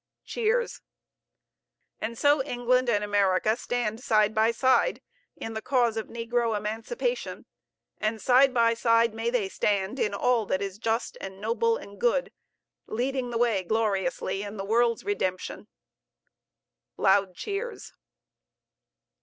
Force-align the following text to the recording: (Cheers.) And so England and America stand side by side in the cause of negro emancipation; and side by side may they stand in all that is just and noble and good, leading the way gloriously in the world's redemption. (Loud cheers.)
(Cheers.) 0.25 0.81
And 1.99 2.17
so 2.17 2.41
England 2.41 2.89
and 2.89 3.03
America 3.03 3.55
stand 3.55 4.01
side 4.03 4.33
by 4.33 4.49
side 4.49 4.99
in 5.35 5.53
the 5.53 5.61
cause 5.61 5.95
of 5.95 6.07
negro 6.07 6.57
emancipation; 6.57 7.45
and 7.99 8.19
side 8.19 8.51
by 8.51 8.73
side 8.73 9.13
may 9.13 9.29
they 9.29 9.47
stand 9.47 9.99
in 9.99 10.15
all 10.15 10.47
that 10.47 10.59
is 10.59 10.79
just 10.79 11.19
and 11.21 11.39
noble 11.39 11.77
and 11.77 12.01
good, 12.01 12.31
leading 12.87 13.29
the 13.29 13.37
way 13.37 13.61
gloriously 13.61 14.41
in 14.41 14.57
the 14.57 14.65
world's 14.65 15.03
redemption. 15.05 15.67
(Loud 16.97 17.35
cheers.) 17.35 17.93